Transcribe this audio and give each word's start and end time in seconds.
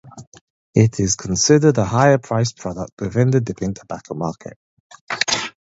It 0.73 0.99
is 0.99 1.15
considered 1.15 1.77
a 1.77 1.85
higher-priced 1.85 2.57
product 2.57 2.93
within 2.99 3.29
the 3.29 3.39
dipping 3.39 3.75
tobacco 3.75 4.15
market. 4.15 4.57